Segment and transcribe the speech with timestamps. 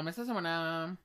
[0.00, 0.96] Um, esta semana.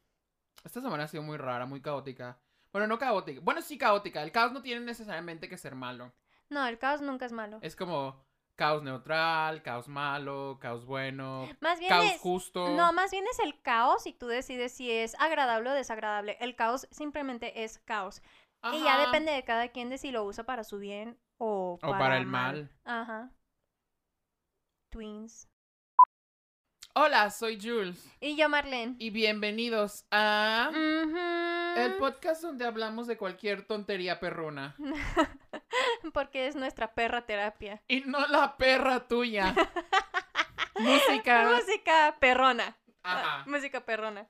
[0.63, 2.39] Esta semana ha sido muy rara, muy caótica.
[2.71, 3.41] Bueno, no caótica.
[3.41, 4.21] Bueno, sí caótica.
[4.23, 6.13] El caos no tiene necesariamente que ser malo.
[6.49, 7.59] No, el caos nunca es malo.
[7.61, 12.19] Es como caos neutral, caos malo, caos bueno, Más bien caos es...
[12.19, 12.69] justo.
[12.69, 16.37] No, más bien es el caos y tú decides si es agradable o desagradable.
[16.39, 18.21] El caos simplemente es caos.
[18.73, 21.79] Y ya depende de cada quien de si lo usa para su bien o O
[21.79, 22.71] para, para el mal.
[22.83, 23.31] Ajá.
[24.89, 25.47] Twins.
[26.99, 28.03] Hola, soy Jules.
[28.19, 28.95] Y yo, Marlene.
[28.97, 30.71] Y bienvenidos a.
[31.77, 34.75] El podcast donde hablamos de cualquier tontería perruna.
[36.13, 37.83] Porque es nuestra perra terapia.
[37.87, 39.53] Y no la perra tuya.
[40.79, 41.51] Música.
[41.55, 42.75] Música perrona.
[43.03, 43.43] Ajá.
[43.45, 44.27] Música perrona.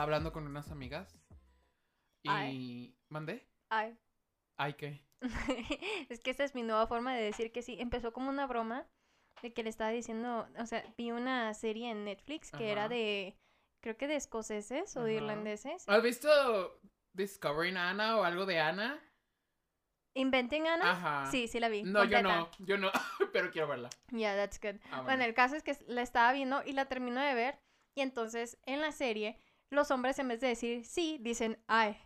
[0.00, 1.14] Estaba hablando con unas amigas
[2.22, 2.96] y Ay.
[3.10, 3.46] mandé.
[3.68, 3.98] Ay.
[4.56, 5.04] Ay, ¿qué?
[6.08, 7.76] es que esa es mi nueva forma de decir que sí.
[7.78, 8.86] Empezó como una broma
[9.42, 13.36] de que le estaba diciendo, o sea, vi una serie en Netflix que era de,
[13.82, 15.86] creo que de escoceses o de irlandeses.
[15.86, 16.80] ¿Has visto
[17.12, 18.98] Discovering Anna o algo de Anna?
[20.14, 20.92] ¿Inventing Anna?
[20.92, 21.30] Ajá.
[21.30, 21.82] Sí, sí la vi.
[21.82, 22.90] No, yo no, yo no,
[23.34, 23.90] pero quiero verla.
[24.12, 24.80] Yeah, that's good.
[24.90, 27.58] Ah, Bueno, el caso es que la estaba viendo y la terminó de ver.
[27.94, 29.38] Y entonces en la serie,
[29.70, 31.96] los hombres en vez de decir sí, dicen ay.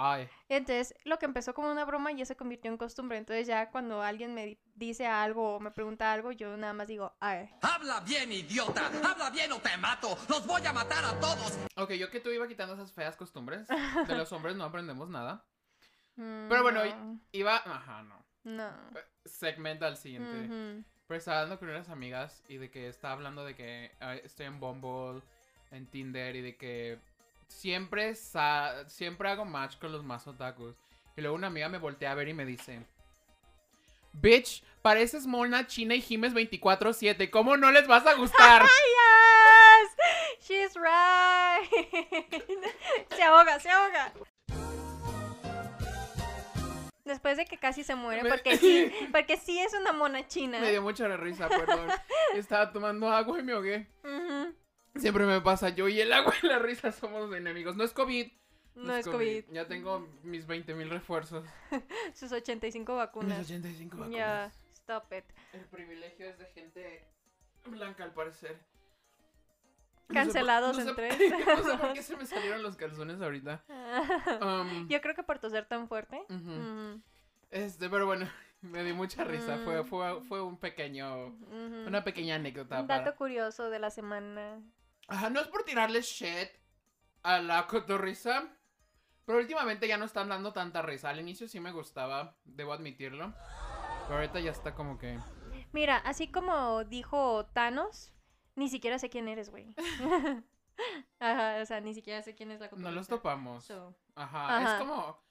[0.00, 0.28] Ay.
[0.48, 3.18] Entonces, lo que empezó como una broma ya se convirtió en costumbre.
[3.18, 6.86] Entonces, ya cuando alguien me di- dice algo o me pregunta algo, yo nada más
[6.86, 7.50] digo ay.
[7.62, 8.86] Habla bien, idiota.
[8.86, 10.16] Habla bien o te mato.
[10.28, 11.58] Los voy a matar a todos.
[11.74, 13.66] Ok, yo que tú iba quitando esas feas costumbres.
[13.66, 15.44] De los hombres no aprendemos nada.
[16.14, 18.24] Mm, Pero bueno, no, Iba, ajá, no.
[18.44, 18.70] no.
[19.24, 20.44] Segmento al siguiente.
[20.46, 20.84] Ujú.
[21.08, 23.90] Pero estaba hablando con unas amigas y de que estaba hablando de que
[24.22, 25.22] estoy en Bumble,
[25.72, 27.00] en Tinder y de que
[27.48, 30.76] siempre, sa- siempre hago match con los más otakus.
[31.16, 32.86] Y luego una amiga me voltea a ver y me dice,
[34.12, 38.62] Bitch, pareces mona china y Jimes 24-7, ¿cómo no les vas a gustar?
[39.80, 41.68] Yes, she's right.
[43.16, 44.12] se ahoga, se ahoga.
[47.04, 50.58] Después de que casi se muere, Me- porque sí, porque sí es una mona china.
[50.60, 51.88] me dio mucha risa, perdón.
[52.34, 53.86] Estaba tomando agua y me ahogué.
[54.04, 54.54] Ujú.
[54.96, 57.76] Siempre me pasa, yo y el agua y la risa somos enemigos.
[57.76, 58.28] No es COVID.
[58.74, 59.44] No es COVID.
[59.52, 61.44] Ya tengo mis 20 mil refuerzos.
[62.14, 63.40] Sus 85 Mis vacunas.
[63.40, 64.16] 85 vacunas.
[64.16, 65.24] Ya, stop it.
[65.52, 67.04] El privilegio es de gente
[67.66, 68.58] blanca, al parecer.
[70.08, 71.32] Cancelados no sé en por- tres.
[71.46, 73.62] No sé por qué se me salieron los calzones ahorita.
[74.40, 76.22] Um, Yo creo que por toser tan fuerte.
[76.30, 77.00] Ujú,
[77.50, 78.26] Este, pero bueno,
[78.62, 79.58] me dio mucha risa.
[79.64, 79.86] Fue, Mm.
[79.86, 81.26] fue, fue un pequeño,
[81.86, 82.80] una pequeña anécdota.
[82.80, 84.60] Un para- dato curioso de la semana.
[85.08, 86.48] Ajá, no es por tirarle shit
[87.22, 88.54] a la cotorrisa.
[89.24, 91.10] Pero últimamente ya no están dando tanta risa.
[91.10, 93.34] Al inicio sí me gustaba, debo admitirlo.
[94.06, 95.18] Pero ahorita ya está como que.
[95.72, 98.10] Mira, así como dijo Thanos,
[98.54, 99.74] ni siquiera sé quién eres, güey.
[101.20, 102.92] Ajá, o sea, ni siquiera sé quién es la No cotorrisa.
[102.92, 103.64] los topamos.
[103.64, 104.74] So, Ajá, Ajá.
[104.74, 105.22] es como.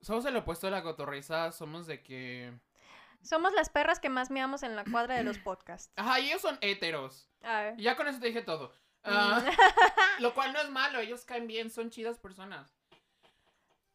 [0.00, 1.52] Somos el opuesto de la cotorriza.
[1.52, 2.58] Somos de que.
[3.20, 5.92] Somos las perras que más meamos en la cuadra de los podcasts.
[5.96, 7.28] Ajá, y ellos son héteros.
[7.42, 7.74] A ver.
[7.78, 8.72] Y ya con eso te dije todo.
[9.04, 9.10] Mm.
[9.10, 9.44] Ah,
[10.20, 12.74] lo cual no es malo, ellos caen bien, son chidas personas.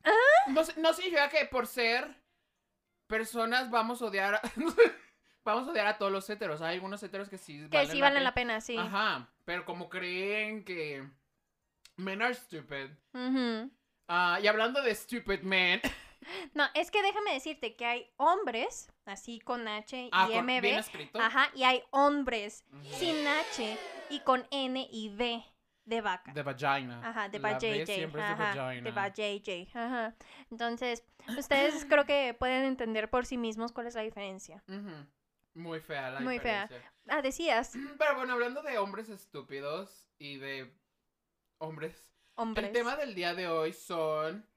[0.03, 0.11] Ah.
[0.47, 2.15] No, no significa que por ser
[3.07, 4.41] personas vamos a odiar
[5.43, 6.61] vamos a odiar a todos los héteros.
[6.61, 8.77] Hay algunos héteros que sí que sí valen la pena, sí.
[8.77, 11.07] Ajá, pero como creen que
[11.97, 12.89] men are stupid.
[14.07, 15.81] Ah, y hablando de stupid men,
[16.53, 20.61] No, es que déjame decirte que hay hombres, así con H y ah, MB.
[20.61, 21.19] bien escrito.
[21.19, 22.63] Ajá, y hay hombres
[22.97, 23.77] sin H
[24.13, 25.43] y con N y V
[25.85, 26.31] de vaca.
[26.33, 27.01] De vagina.
[27.07, 27.85] Ajá, de JJ.
[27.85, 28.83] siempre es de Ajá, vagina.
[28.83, 30.15] de vajayjay, Ajá.
[30.49, 31.03] Entonces,
[31.37, 34.63] ustedes creo que pueden entender por sí mismos cuál es la diferencia.
[34.67, 35.05] Ujú.
[35.55, 36.63] Muy fea la Muy fea.
[36.63, 36.93] diferencia.
[37.09, 40.73] Ah, decías, Pero bueno, hablando de hombres estúpidos y de
[41.59, 42.01] hombres,
[42.35, 42.67] hombres.
[42.67, 44.47] el tema del día de hoy son...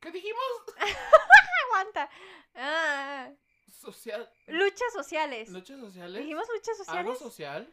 [0.00, 0.42] ¿Qué dijimos?
[1.66, 2.10] Aguanta.
[2.54, 3.30] Ah,
[3.70, 4.28] Social...
[4.46, 5.48] luchas sociales.
[5.50, 6.20] ¿Luchas sociales?
[6.22, 7.00] ¿Dijimos luchas sociales?
[7.06, 7.72] ¿Algo social?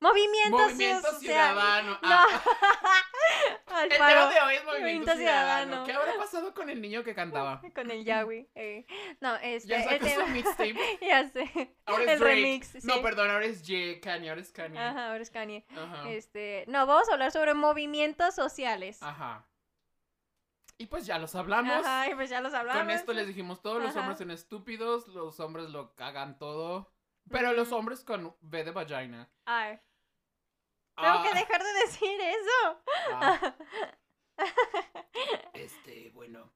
[0.00, 1.90] Movimiento, Movimiento ciudadano.
[1.92, 1.98] No.
[2.02, 2.26] Ah,
[3.82, 5.16] el tema de hoy es movimiento Movimiento ciudadano.
[5.16, 5.84] ciudadano.
[5.84, 7.60] ¿Qué habrá pasado con el niño que cantaba?
[7.74, 8.48] Con el Yahweh.
[8.54, 8.86] eh.
[9.20, 9.68] No, este.
[9.68, 10.98] Ya sacó su tema- mixtape.
[11.02, 11.76] ya sé.
[11.84, 12.34] Ahora es el Drake.
[12.34, 12.84] remix.
[12.84, 14.00] No, perdón, ahora es J.
[14.02, 14.78] Kanye, ahora es Kanye.
[14.78, 15.66] Ajá, ahora es Kanye.
[15.76, 16.08] Ajá.
[16.10, 19.02] Este, no, vamos a hablar sobre movimientos sociales.
[19.02, 19.46] Ajá.
[20.78, 21.84] Y pues ya los hablamos.
[21.86, 22.80] Ajá, y pues ya los hablamos.
[22.82, 24.00] Con esto les dijimos todos los Ajá.
[24.00, 26.90] hombres son estúpidos, los hombres lo cagan todo.
[27.30, 29.28] Pero los hombres con V de vagina.
[29.44, 29.78] Ay,
[31.00, 32.82] tengo Ah, que dejar de decir eso.
[33.14, 33.54] ah.
[35.54, 36.50] Este, bueno.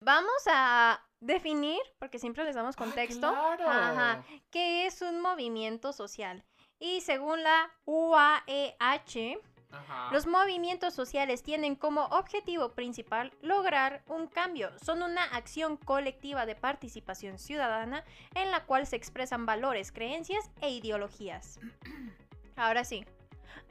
[0.00, 3.68] Vamos a definir, porque siempre les damos Ah, contexto, claro.
[3.68, 6.44] ajá, qué es un movimiento social.
[6.78, 10.08] Y según la UAEH, Ajá.
[10.12, 14.72] Los movimientos sociales tienen como objetivo principal lograr un cambio.
[14.82, 18.02] Son una acción colectiva de participación ciudadana
[18.34, 21.60] en la cual se expresan valores, creencias e ideologías.
[22.58, 23.04] Ahora sí,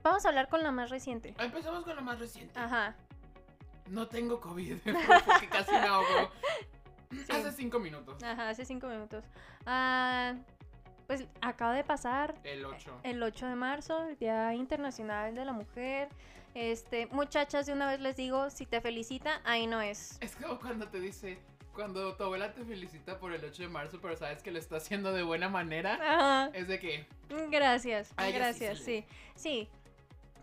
[0.01, 1.35] vamos a hablar con la más reciente.
[1.37, 2.57] Empezamos con lo más reciente.
[2.57, 2.95] Ajá.
[3.87, 4.77] No tengo COVID,
[5.25, 6.31] porque casi me ahogo.
[7.29, 8.21] Hace cinco minutos.
[8.23, 9.25] Ajá, hace cinco minutos.
[9.65, 10.35] Ah,
[11.05, 12.99] pues acaba de pasar El 8.
[13.03, 16.09] el 8 de marzo, el Día Internacional de la Mujer.
[16.53, 20.17] Este, muchachas, de una vez les digo, si te felicita, ahí no es.
[20.21, 21.39] Es como cuando te dice,
[21.77, 24.77] cuando tu abuela te felicita por el 8 de marzo, pero sabes que lo está
[24.77, 26.49] haciendo de buena manera, Ajá.
[26.53, 27.05] es de que,
[27.51, 29.69] Gracias, sí gracias, se sí, sí.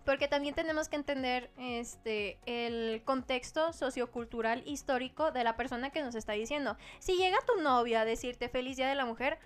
[0.05, 6.15] Porque también tenemos que entender este el contexto sociocultural histórico de la persona que nos
[6.15, 6.77] está diciendo.
[7.01, 9.39] Si llega tu novia a decirte feliz día de la mujer,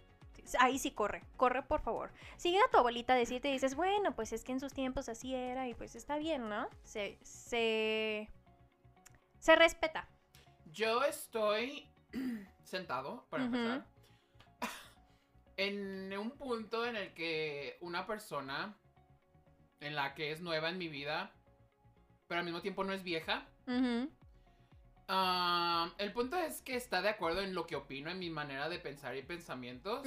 [0.59, 2.11] ahí sí corre, corre por favor.
[2.37, 5.09] Si llega tu abuelita a decirte y dices, bueno, pues es que en sus tiempos
[5.09, 6.69] así era y pues está bien, ¿no?
[6.83, 8.29] Se, se,
[9.39, 10.07] se respeta.
[10.73, 11.89] Yo estoy
[12.65, 13.87] sentado, para empezar,
[15.57, 18.77] en un punto en el que una persona,
[19.81, 21.33] en la que es nueva en mi vida,
[22.27, 23.47] pero al mismo tiempo no es vieja,
[25.09, 28.69] ah, el punto es que está de acuerdo en lo que opino, en mi manera
[28.69, 30.07] de pensar y pensamientos.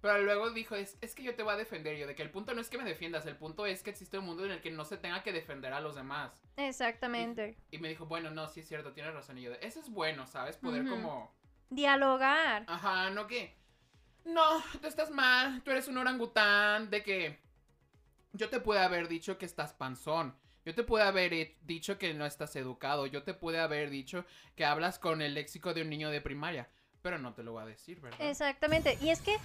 [0.00, 1.96] Pero luego dijo, es, es que yo te voy a defender.
[1.96, 4.18] Yo, de que el punto no es que me defiendas, el punto es que existe
[4.18, 6.42] un mundo en el que no se tenga que defender a los demás.
[6.56, 7.58] Exactamente.
[7.70, 9.38] Y me dijo, bueno, no, sí es cierto, tienes razón.
[9.38, 10.56] Y yo, de, eso es bueno, ¿sabes?
[10.56, 11.34] Poder como,
[11.68, 12.64] Dialogar.
[12.66, 13.54] ajá, no que,
[14.24, 17.38] no, tú estás mal, tú eres un orangután, de que
[18.32, 20.34] yo te pude haber dicho que estás panzón.
[20.64, 23.06] Yo te pude haber dicho que no estás educado.
[23.06, 24.26] Yo te pude haber dicho
[24.56, 26.68] que hablas con el léxico de un niño de primaria.
[27.02, 28.20] Pero no te lo voy a decir, ¿verdad?
[28.20, 28.98] Exactamente.
[29.00, 29.36] Y es que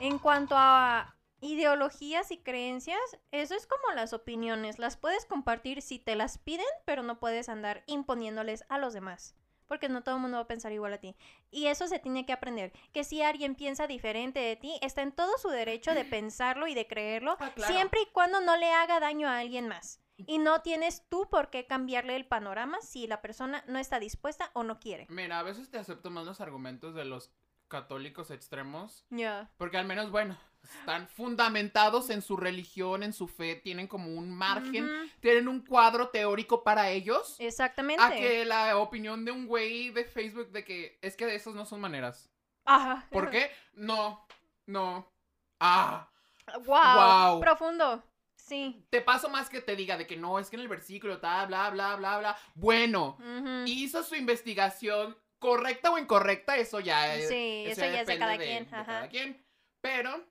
[0.00, 2.98] en cuanto a ideologías y creencias,
[3.30, 4.78] eso es como las opiniones.
[4.78, 9.34] Las puedes compartir si te las piden, pero no puedes andar imponiéndoles a los demás.
[9.66, 11.16] Porque no todo el mundo va a pensar igual a ti.
[11.50, 12.72] Y eso se tiene que aprender.
[12.92, 16.74] Que si alguien piensa diferente de ti, está en todo su derecho de pensarlo y
[16.74, 17.72] de creerlo, Ah, claro.
[17.72, 20.00] siempre y cuando no le haga daño a alguien más.
[20.16, 24.50] Y no tienes tú por qué cambiarle el panorama si la persona no está dispuesta
[24.54, 25.06] o no quiere.
[25.10, 27.32] Mira, a veces te acepto más los argumentos de los
[27.68, 29.04] católicos extremos.
[29.10, 29.50] Ya.
[29.56, 34.30] Porque al menos, bueno, están fundamentados en su religión, en su fe, tienen como un
[34.30, 34.88] margen,
[35.20, 37.36] tienen un cuadro teórico para ellos.
[37.38, 38.02] Exactamente.
[38.02, 41.54] A que la opinión de un güey de Facebook de que es que de esos
[41.54, 42.30] no son maneras.
[42.64, 43.06] Ajá.
[43.10, 43.50] ¿Por qué?
[43.74, 44.26] No,
[44.66, 45.12] no.
[45.60, 46.08] Ah,
[46.46, 46.62] Wow.
[46.64, 47.40] Guau.
[47.40, 48.02] Profundo.
[48.36, 48.86] Sí.
[48.90, 51.46] te paso más que te diga de que no, es que en el versículo tal,
[51.46, 52.38] bla, bla, bla, bla.
[52.54, 53.16] Bueno,
[53.64, 57.28] hizo su investigación correcta o incorrecta, eso ya es.
[57.28, 58.86] Sí, eso ya es de depende cada quien, de ajá.
[58.86, 59.44] cada quien.
[59.82, 60.24] Pero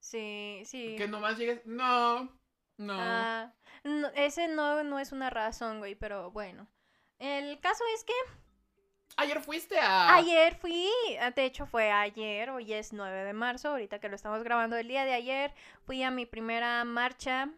[0.00, 0.96] Sí, sí.
[0.96, 2.24] que nomás llegues, no,
[2.78, 2.94] no.
[2.98, 3.52] Ah,
[3.84, 6.66] no, ese no, no es una razón, güey, pero bueno.
[7.18, 8.14] El caso es que
[9.18, 10.14] Ayer fuiste a.
[10.14, 10.88] ayer fui,
[11.20, 14.76] ah, de hecho fue ayer, hoy es 9 de marzo, ahorita que lo estamos grabando
[14.78, 15.52] el día de ayer,
[15.84, 17.50] fui a mi primera marcha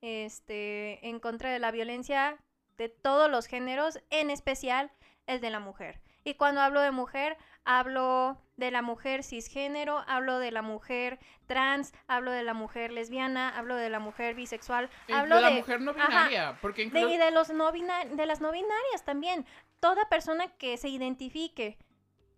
[0.00, 2.38] este, en contra de la violencia
[2.76, 4.92] de todos los géneros, en especial
[5.26, 6.00] el de la mujer.
[6.26, 11.94] Y cuando hablo de mujer, hablo de la mujer cisgénero, hablo de la mujer trans,
[12.08, 15.54] hablo de la mujer lesbiana, hablo de la mujer bisexual, eh, hablo de la de,
[15.54, 16.58] mujer no ajá, binaria.
[16.60, 19.46] porque de, y de, los no de las no binarias también.
[19.78, 21.78] Toda persona que se identifique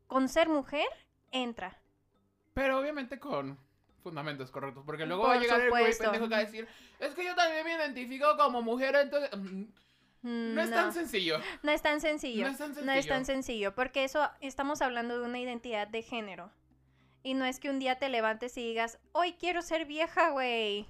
[0.06, 0.86] con ser mujer,
[1.30, 1.80] entra.
[2.52, 3.58] Pero obviamente con
[4.02, 4.84] fundamentos correctos.
[4.84, 6.04] Porque luego va a llegar el güey supuesto.
[6.04, 6.68] pendejo que va a decir:
[6.98, 9.30] Es que yo también me identifico como mujer, entonces.
[10.22, 11.38] No es tan sencillo.
[11.62, 12.44] No es tan sencillo.
[12.46, 13.24] No es tan No es tan sencillo.
[13.24, 16.50] sencillo, porque eso estamos hablando de una identidad de género.
[17.22, 20.86] Y no es que un día te levantes y digas, hoy quiero ser vieja, güey.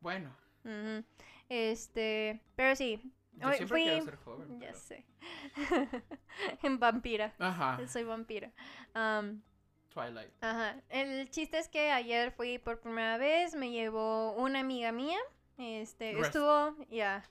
[0.00, 0.34] Bueno.
[1.48, 3.00] Este, pero sí.
[3.32, 4.60] yo hoy fui- quiero ser joven.
[4.60, 5.04] Ya pero- sé.
[6.62, 7.34] en vampira.
[7.38, 8.52] Ajá, Soy vampira.
[8.94, 9.42] Am,
[9.92, 10.30] Twilight.
[10.40, 10.76] Ajá.
[10.90, 15.18] El chiste es que ayer fui por primera vez, me llevó una amiga mía.
[15.56, 16.26] Este, Rest.
[16.26, 17.24] estuvo, ya.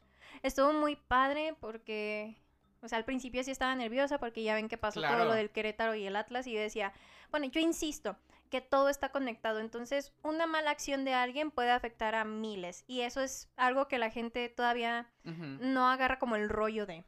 [0.44, 2.36] Estuvo muy padre porque,
[2.82, 5.50] o sea, al principio sí estaba nerviosa porque ya ven que pasó todo lo del
[5.50, 6.94] Querétaro y el Atlas y yo decía,
[7.32, 8.15] bueno, yo insisto
[8.50, 13.01] que todo está conectado, entonces una mala acción de alguien puede afectar a miles y
[13.01, 17.03] eso es algo que la gente todavía no agarra como el rollo de.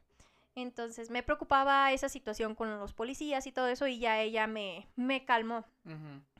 [0.54, 4.86] Entonces me preocupaba esa situación con los policías y todo eso y ya ella me,
[4.96, 5.64] me calmó.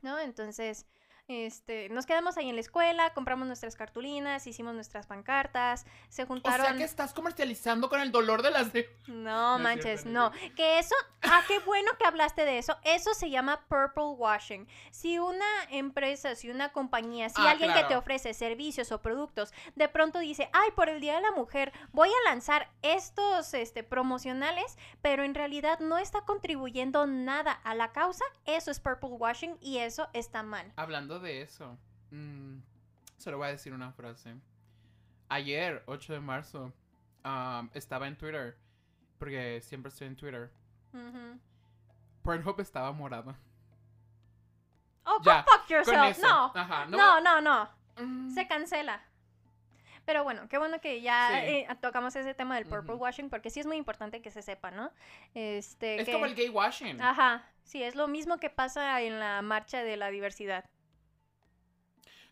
[0.03, 0.19] ¿no?
[0.19, 0.87] Entonces,
[1.31, 6.27] este, nos quedamos ahí en la escuela, compramos nuestras cartulinas, hicimos nuestras pancartas, se O
[6.27, 6.67] juntaron...
[6.67, 8.89] sea que estás comercializando con el dolor de las de...
[9.07, 12.77] No, No es manches, cierto, no Que eso, ah, qué bueno que hablaste de eso.
[12.83, 14.67] Eso se llama purple washing.
[14.91, 19.53] Si una empresa, si una compañía, si Ah, alguien que te ofrece servicios o productos,
[19.77, 23.85] de pronto dice, ay, por el Día de la Mujer voy a lanzar estos este,
[23.85, 29.57] promocionales, pero en realidad no está contribuyendo nada a la causa, eso es purple washing
[29.61, 30.73] y eso está mal.
[30.77, 31.79] Hablando de eso,
[32.11, 32.59] mm,
[33.19, 34.35] solo voy a decir una frase.
[35.29, 36.73] Ayer, 8 de marzo,
[37.25, 38.57] um, estaba en Twitter,
[39.19, 40.51] porque siempre estoy en Twitter.
[40.93, 41.39] Ujú.
[42.23, 43.35] Pornhub estaba morado.
[45.05, 46.19] Oh, go Ya, fuck yourself.
[46.21, 47.69] No, Ajá, no, no, no.
[47.99, 49.03] Mm, se cancela.
[50.05, 51.37] Pero bueno, qué bueno que ya Sí.
[51.47, 54.71] eh, tocamos ese tema del purple washing, porque sí es muy importante que se sepa,
[54.71, 54.91] ¿no?
[55.35, 57.01] Este, es que- como el gay washing.
[57.01, 60.65] Ajá, sí, es lo mismo que pasa en la marcha de la diversidad.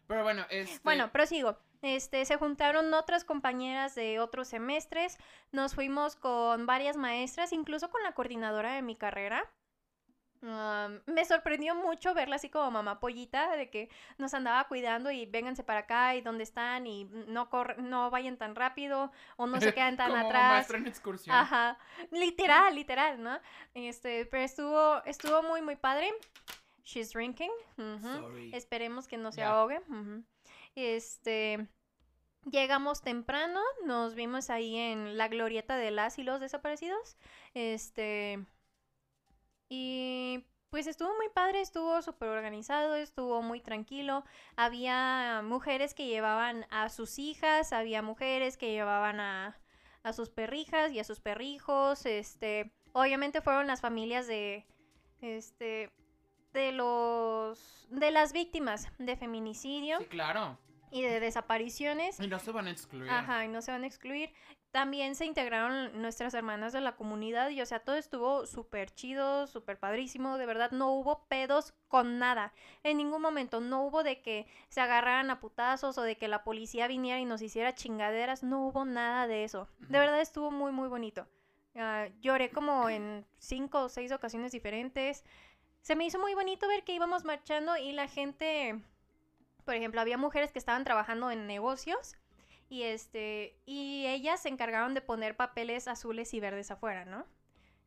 [0.08, 0.80] Pero bueno, este...
[0.82, 1.56] Bueno, prosigo.
[1.80, 5.16] Este, se juntaron otras compañeras de otros semestres,
[5.52, 9.44] nos fuimos con varias maestras, incluso con la coordinadora de mi carrera.
[10.42, 15.26] Am, me sorprendió mucho verla así como mamá pollita, de que nos andaba cuidando y
[15.26, 19.60] vénganse para acá y dónde están y no corre- no vayan tan rápido o no
[19.60, 20.52] se quedan tan como atrás.
[20.52, 21.34] maestra en excursión.
[21.36, 21.78] Ajá,
[22.12, 23.38] literal, literal, ¿no?
[23.74, 26.10] Este, pero estuvo, estuvo muy, muy padre.
[26.88, 27.50] She's drinking.
[27.76, 28.50] Sorry.
[28.54, 29.82] Esperemos que no se ahogue.
[30.74, 31.68] Este,
[32.50, 37.18] llegamos temprano, nos vimos ahí en la glorieta de las y los desaparecidos.
[37.52, 38.42] Este,
[39.68, 44.24] y pues estuvo muy padre, estuvo súper organizado, estuvo muy tranquilo.
[44.56, 49.60] Había mujeres que llevaban a sus hijas, había mujeres que llevaban a,
[50.04, 52.06] a sus perrijas y a sus perrijos.
[52.06, 54.64] Este, obviamente fueron las familias de,
[55.20, 55.92] este,
[56.52, 60.58] de los, de las víctimas de feminicidio Sí, claro.
[60.90, 62.18] y de desapariciones.
[62.20, 63.10] Y no se van a excluir.
[63.10, 64.32] Ajá, y no se van a excluir.
[64.70, 69.46] También se integraron nuestras hermanas de la comunidad y, o sea, todo estuvo súper chido,
[69.46, 70.36] súper padrísimo.
[70.36, 72.52] De verdad, no hubo pedos con nada.
[72.82, 76.44] En ningún momento no hubo de que se agarraran a putazos o de que la
[76.44, 78.42] policía viniera y nos hiciera chingaderas.
[78.42, 79.68] No hubo nada de eso.
[79.78, 81.26] De verdad estuvo muy, muy bonito.
[81.74, 85.24] Ah, lloré como en cinco o seis ocasiones diferentes.
[85.82, 88.78] Se me hizo muy bonito ver que íbamos marchando y la gente,
[89.64, 92.14] por ejemplo, había mujeres que estaban trabajando en negocios
[92.68, 97.26] y este y ellas se encargaron de poner papeles azules y verdes afuera, ¿no?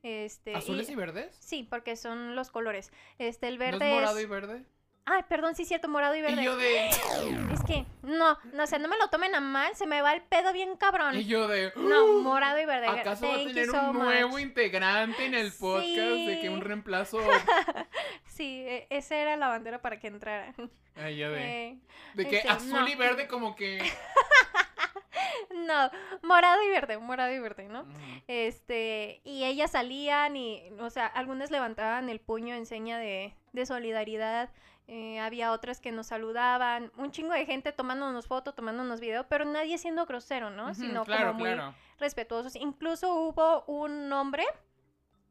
[0.01, 1.35] Este ¿Azules y verdes?
[1.39, 2.91] Sí, porque son los colores.
[3.19, 4.65] Este el ¿No verde es morado es- y verde?
[5.05, 6.41] Ay, perdón, sí es cierto, morado y verde.
[6.41, 6.87] Y yo de...
[6.89, 10.13] Es que no, no, o sea, no me lo tomen a mal, se me va
[10.13, 11.15] el pedo bien cabrón.
[11.17, 11.73] Y yo de...
[11.75, 12.87] No, morado y verde.
[12.87, 14.41] ¿Acaso va a tener so un nuevo much.
[14.41, 16.65] integrante en el podcast de que un Sí.
[16.67, 17.19] reemplazo?
[18.25, 20.53] Sí, e- esa era la bandera para que entrara.
[20.95, 21.67] Ay, ya de...
[21.69, 21.79] Eh,
[22.15, 22.87] De que este, azul no.
[22.87, 23.79] y verde como que...
[25.67, 25.91] no,
[26.23, 27.81] morado y verde, morado y verde, ¿no?
[27.81, 27.91] Ujú.
[28.27, 33.65] Este, y ellas salían y, o sea, algunas levantaban el puño en seña de, de
[33.65, 34.49] solidaridad,
[34.93, 39.45] eh, había otras que nos saludaban, un chingo de gente tomándonos foto, tomándonos video, pero
[39.45, 40.65] nadie siendo grosero, ¿no?
[40.65, 41.73] Ujú, Sino claro, como muy claro.
[41.97, 42.57] respetuosos.
[42.57, 44.43] Incluso hubo un hombre,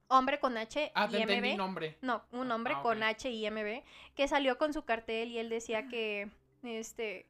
[0.08, 1.98] hombre con H Ah, y MB, nombre.
[2.00, 3.02] no, un hombre Ah, con.
[3.02, 3.82] H y MB,
[4.14, 6.30] que salió con su cartel y él decía que,
[6.62, 7.26] este,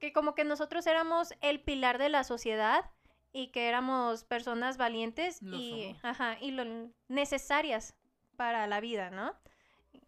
[0.00, 2.90] que como que nosotros éramos el pilar de la sociedad
[3.30, 6.04] y que éramos personas valientes Lo y, somos.
[6.04, 6.64] ajá, y lo
[7.08, 7.94] necesarias
[8.36, 9.34] para la vida, ¿no?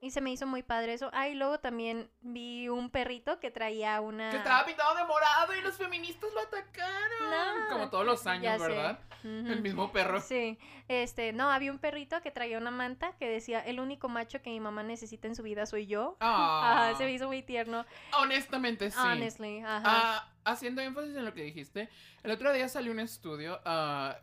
[0.05, 1.09] Y se me hizo muy padre eso.
[1.15, 4.29] Ah, y luego también vi un perrito que traía una...
[4.29, 7.31] Que estaba pintado de morado y los feministas lo atacaron.
[7.31, 8.61] No, Como todos los años.
[8.61, 8.99] ¿verdad?
[9.23, 10.21] El mismo perro.
[10.21, 10.59] Sí,
[10.89, 14.51] este, no, había un perrito que traía una manta que decía, el único macho que
[14.51, 16.19] mi mamá necesita en su vida soy yo.
[16.21, 17.87] Ajá, se me hizo muy tierno.
[18.19, 18.99] honestamente sí.
[19.01, 19.83] Honestly, ajá.
[19.87, 21.89] Ah, haciendo énfasis en lo que dijiste,
[22.23, 23.59] el otro día salió un estudio,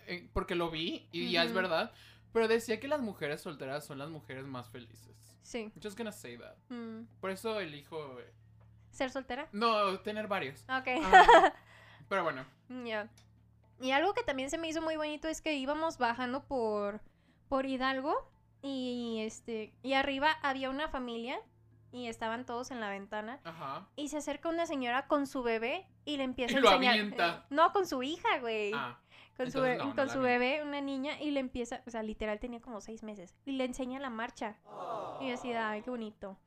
[0.06, 1.92] eh, porque lo vi y ya es verdad,
[2.34, 5.16] pero decía que las mujeres solteras son las mujeres más felices.
[5.42, 5.72] Sí.
[5.82, 6.56] Just gonna say that.
[6.70, 7.06] Mm.
[7.20, 8.32] Por eso elijo, eh,
[8.92, 9.48] ¿Ser soltera?
[9.52, 10.62] no, tener varios.
[10.64, 10.88] Ok.
[11.04, 11.54] Ah,
[12.10, 12.46] pero bueno,
[12.86, 13.10] Ya.
[13.80, 17.02] Y algo que también se me hizo muy bonito es que íbamos bajando por,
[17.50, 18.30] por Hidalgo
[18.62, 21.40] y este y arriba había una familia
[21.92, 23.88] y estaban todos en la ventana ajá.
[23.96, 26.94] y se acerca una señora con su bebé y le empieza Y a lo enseñar
[26.94, 27.46] avienta.
[27.50, 29.00] no con su hija güey Ah,
[29.44, 32.62] con su, entonces no, con bebé una niña y le empieza o sea literal tenía
[32.62, 34.58] como seis meses y le enseña la marcha
[35.20, 36.38] y yo así ay qué bonito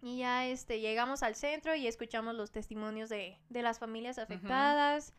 [0.00, 5.12] y ya este llegamos al centro y escuchamos los testimonios de, de las familias afectadas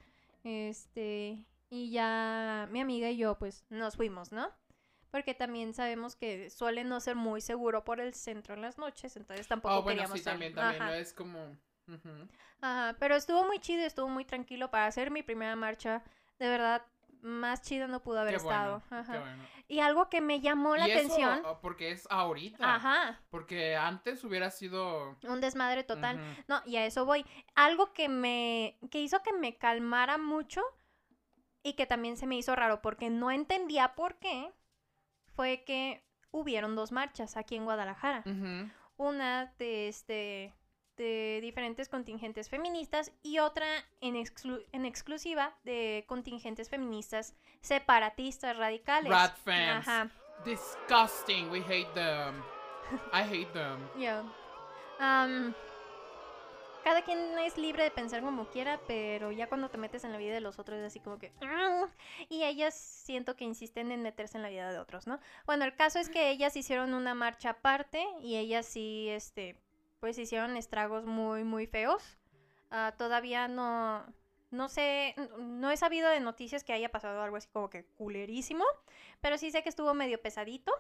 [0.44, 4.50] este Y ya mi amiga y yo pues nos fuimos, ¿no?
[5.12, 9.16] Porque también sabemos que suele no ser muy seguro por el centro en las noches,
[9.18, 10.82] entonces tampoco Oh, bueno, queríamos sí, también, también.
[10.82, 10.92] Ajá.
[10.92, 11.58] No es como.
[12.62, 16.04] Ajá, pero estuvo muy chido, estuvo muy tranquilo para hacer mi primera marcha.
[16.40, 16.86] De verdad,
[17.22, 18.82] más chido no pudo haber Qué estado.
[18.90, 19.14] bueno, Ajá.
[19.14, 19.44] qué bueno.
[19.68, 21.42] Y algo que me llamó la Y atención.
[21.46, 22.76] oh, porque es ahorita.
[22.76, 25.18] Ajá, Porque antes hubiera sido.
[25.24, 26.20] un desmadre total.
[26.48, 27.26] No, y a eso voy.
[27.56, 30.62] Algo que me que hizo que me calmara mucho
[31.62, 34.52] y que también se me hizo raro porque no entendía por qué
[35.36, 38.24] fue que hubieron dos marchas aquí en Guadalajara.
[38.96, 40.54] Una de este
[41.04, 43.66] de diferentes contingentes feministas y otra
[44.02, 49.10] en, exclu- en exclusiva de contingentes feministas separatistas radicales.
[49.10, 49.88] Rat fans.
[49.88, 50.10] Ajá.
[50.46, 51.50] Disgusting.
[51.50, 52.44] We hate them.
[53.14, 53.88] I hate them.
[53.98, 54.24] Ya.
[55.00, 55.54] Am,
[56.84, 60.18] cada quien es libre de pensar como quiera, pero ya cuando te metes en la
[60.18, 61.32] vida de los otros es así como que...
[62.30, 65.20] Y ellas siento que insisten en meterse en la vida de otros, ¿no?
[65.46, 69.56] Bueno, el caso es que ellas hicieron una marcha aparte y ellas sí, este,
[70.00, 72.18] pues hicieron estragos muy, muy feos.
[72.72, 74.06] Ah, todavía no...
[74.52, 78.66] No sé, no he sabido de noticias que haya pasado algo así como que culerísimo,
[79.22, 80.74] pero sí sé que estuvo medio pesadito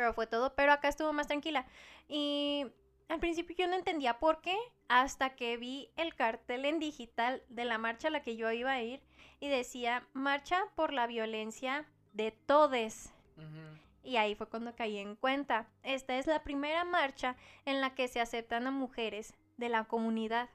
[0.00, 1.66] pero fue todo, pero acá estuvo más tranquila.
[2.08, 2.66] Y
[3.08, 4.56] al principio yo no entendía por qué,
[4.88, 8.72] hasta que vi el cartel en digital de la marcha a la que yo iba
[8.72, 9.02] a ir
[9.40, 13.12] y decía, marcha por la violencia de todes.
[13.36, 13.78] Ujú.
[14.02, 15.68] Y ahí fue cuando caí en cuenta.
[15.82, 20.48] Esta es la primera marcha en la que se aceptan a mujeres de la comunidad,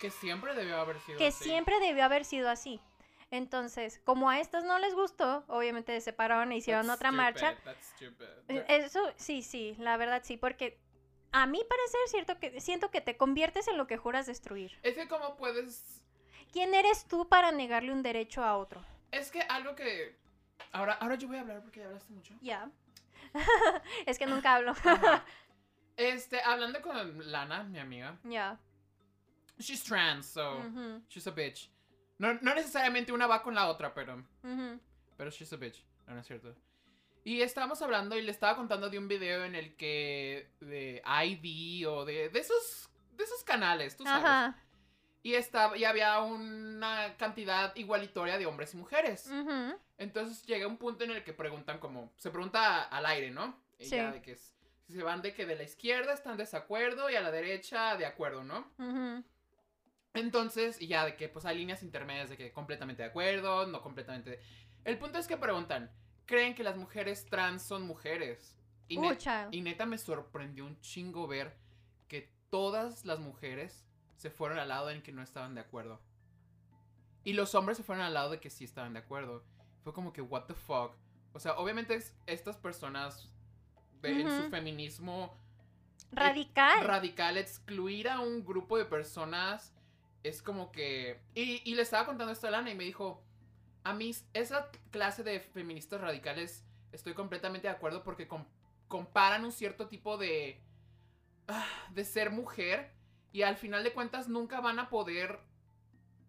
[0.00, 1.44] Que siempre debió haber sido que así.
[1.44, 2.80] siempre debió haber sido así.
[3.32, 7.56] Entonces, como a estas no les gustó, obviamente se separaron e hicieron That's otra marcha.
[7.64, 8.26] that's stupid.
[8.48, 10.78] Eh, Eso sí, sí, la verdad sí, porque
[11.32, 14.78] a mi parecer cierto que siento que te conviertes en lo que juras destruir.
[14.84, 16.04] Es que cómo puedes...
[16.52, 18.84] ¿Quién eres tú para negarle un derecho a otro?
[19.10, 20.16] Es que algo que...
[20.72, 22.34] Ahora, ahora yo voy a hablar porque ya hablaste mucho.
[22.40, 22.70] Ya.
[24.06, 24.72] es que nunca hablo.
[24.72, 25.24] Ajá.
[25.96, 28.18] Este, hablando con Lana, mi amiga.
[28.24, 28.58] Ya.
[29.58, 30.58] She's trans, so...
[30.58, 31.70] Ujú, She's a bitch.
[32.18, 34.22] No, no necesariamente una va con la otra, pero...
[34.42, 34.78] ujú.
[35.16, 35.82] Pero she's a bitch.
[36.06, 36.54] No, no es cierto.
[37.24, 40.50] Y estábamos hablando y le estaba contando de un video en el que...
[40.60, 42.28] De ID o de...
[42.28, 42.90] De esos...
[43.12, 44.22] De esos canales, tú sabes.
[44.22, 44.58] Ajá.
[45.22, 49.28] Y, estaba, y había una cantidad igualitoria de hombres y mujeres.
[49.28, 49.78] ujú.
[49.98, 52.12] Entonces llega un punto en el que preguntan como...
[52.16, 53.58] Se pregunta al aire, ¿no?
[53.78, 53.96] Y Sí.
[53.96, 54.54] ya de que es-
[54.88, 58.06] se van de que de la izquierda están en desacuerdo y a la derecha de
[58.06, 58.70] acuerdo, ¿no?
[60.14, 63.82] Entonces, y ya de que pues hay líneas intermedias de que completamente de acuerdo, no
[63.82, 64.40] completamente...
[64.84, 65.90] El punto es que preguntan,
[66.26, 68.56] ¿creen que las mujeres trans son mujeres?
[68.88, 68.98] Y,
[69.50, 71.56] y neta me sorprendió un chingo ver
[72.08, 73.84] que todas las mujeres
[74.16, 76.00] se fueron al lado en que no estaban de acuerdo.
[77.24, 79.44] Y los hombres se fueron al lado de que sí estaban de acuerdo.
[79.86, 80.96] Fue como que, what the fuck.
[81.32, 83.30] O sea, obviamente es- estas personas
[84.02, 85.32] de- en su feminismo
[86.10, 86.84] Radical.
[86.84, 89.72] radical, excluir a un grupo de personas
[90.24, 91.20] es como que...
[91.36, 93.22] Y, y le estaba contando esto a Lana y me dijo,
[93.84, 98.48] a mí esa clase de feministas radicales estoy completamente de acuerdo porque com-
[98.88, 100.60] comparan un cierto tipo de...
[101.46, 102.90] ah, de ser mujer
[103.30, 105.38] y al final de cuentas nunca van a poder...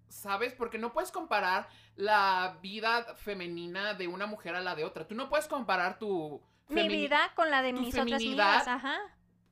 [0.10, 0.54] ¿Sabes?
[0.54, 5.08] Porque no puedes comparar la vida femenina de una mujer a la de otra.
[5.08, 6.42] Tú no puedes comparar tu...
[6.70, 8.98] Mi vida con la de mis otras amigas, ajá.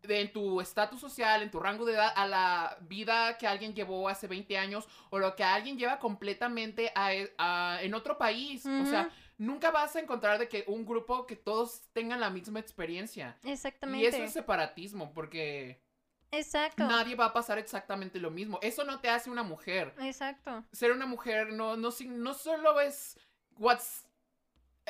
[0.04, 3.74] de en tu estatus social, en tu rango de edad, a la vida que alguien
[3.74, 8.65] llevó hace 20 años o lo que alguien lleva completamente a, a- en otro país.
[8.65, 12.60] O sea, nunca vas a encontrar de que un grupo que todos tengan la misma
[12.60, 13.38] experiencia.
[13.44, 14.04] Exactamente.
[14.04, 15.82] Y eso es separatismo, porque
[16.38, 16.88] Exacto.
[16.88, 18.60] nadie va a pasar exactamente lo mismo.
[18.62, 19.93] Eso no te hace una mujer.
[20.00, 20.63] Exacto.
[20.71, 23.17] Ser una mujer no, no, no solo es
[23.58, 24.06] what's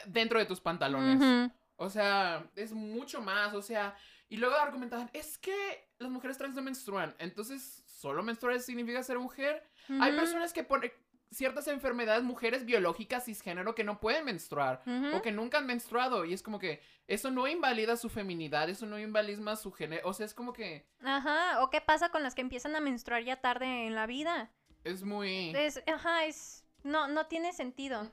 [0.05, 1.51] dentro de tus pantalones.
[1.77, 3.95] O sea, es mucho más, o sea,
[4.29, 9.19] y luego argumentaban, es que las mujeres trans no menstruan, entonces, ¿solo menstruar significa ser
[9.19, 9.63] mujer?
[9.99, 10.91] Hay personas que ponen
[11.31, 14.81] ciertas enfermedades, mujeres biológicas cisgénero que no pueden menstruar
[15.13, 18.85] o que nunca han menstruado y es como que eso no invalida su feminidad, eso
[18.85, 21.63] no invalida su género, o sea, es como que Ajá.
[21.63, 24.51] ¿O qué pasa con las que empiezan a menstruar ya tarde en la vida?
[24.85, 25.51] es muy...
[25.55, 26.63] Es, ajá, es.
[26.83, 28.09] No, no tiene sentido.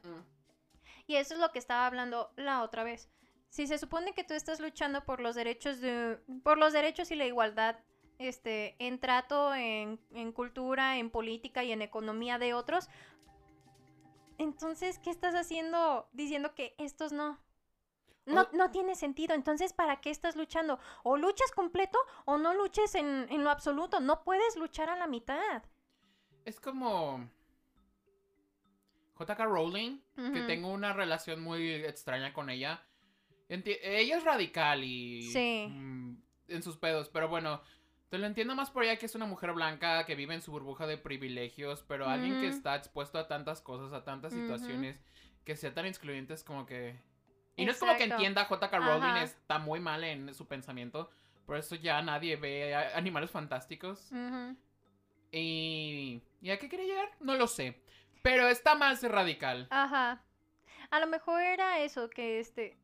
[1.07, 3.09] Y eso es lo que estaba hablando la otra vez.
[3.51, 6.19] Si se supone que tú estás luchando por los derechos de.
[6.43, 7.77] por los derechos y la igualdad,
[8.29, 12.89] este, en trato, en, en cultura, en política y en economía de otros.
[14.39, 17.39] Entonces, ¿qué estás haciendo diciendo que estos no?
[18.25, 19.35] No, no tiene sentido.
[19.35, 20.79] Entonces, ¿para qué estás luchando?
[21.03, 24.01] O luchas completo o no luches en, en lo absoluto.
[24.01, 25.63] No puedes luchar a la mitad.
[26.45, 27.29] Es como...
[29.19, 32.83] JK Rowling, que tengo una relación muy extraña con ella.
[33.49, 35.67] Enti- ella es radical y Sí.
[35.69, 36.17] mm,
[36.49, 37.61] en sus pedos, pero bueno,
[38.13, 40.53] te lo entiendo más por ella que es una mujer blanca que vive en su
[40.53, 45.03] burbuja de privilegios, pero alguien que está expuesto a tantas cosas, a tantas situaciones,
[45.47, 47.01] que sea tan excluyente es como que...
[47.57, 49.23] Y no es como que entienda JK Rowling Ajá.
[49.23, 51.09] está muy mal en su pensamiento,
[51.47, 54.11] por eso ya nadie ve animales fantásticos.
[55.31, 56.21] Y...
[56.43, 57.11] ¿Y a qué quería llegar?
[57.19, 57.83] No lo sé.
[58.21, 59.69] Pero está ser radical.
[59.71, 60.23] Ajá.
[60.91, 62.77] A lo mejor era eso, que este.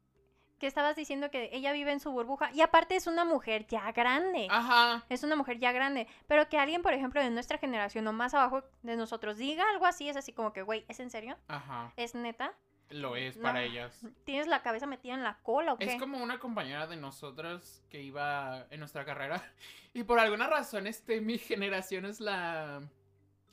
[0.58, 2.50] Que estabas diciendo que ella vive en su burbuja.
[2.52, 4.48] Y aparte es una mujer ya grande.
[4.50, 5.04] Ajá.
[5.08, 6.06] Es una mujer ya grande.
[6.26, 9.86] Pero que alguien, por ejemplo, de nuestra generación o más abajo de nosotros diga algo
[9.86, 11.36] así, es así como que, güey, ¿es en serio?
[11.48, 11.92] Ajá.
[11.96, 12.52] ¿Es neta?
[12.90, 13.42] Lo es No.
[13.42, 14.00] para ellas.
[14.24, 15.84] ¿Tienes la cabeza metida en la cola o qué?
[15.84, 19.42] Es como una compañera de nosotras que iba en nuestra carrera.
[19.94, 22.82] Y por alguna razón, este, mi generación es la.